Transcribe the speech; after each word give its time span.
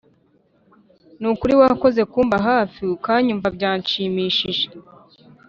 Nukuri 1.19 1.53
wakoze 1.61 2.01
kumba 2.11 2.35
hafi 2.47 2.79
ukanyumva 2.95 3.47
byanshimishije 3.55 4.65